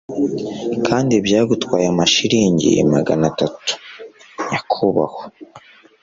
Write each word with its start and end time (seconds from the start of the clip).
kandi 0.87 1.13
byagutwaye 1.25 1.85
amashiringi 1.93 2.71
magana 2.93 3.23
atatu, 3.31 3.71
nyakubahwa 4.49 5.23